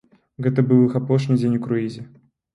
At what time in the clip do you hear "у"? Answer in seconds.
1.61-1.63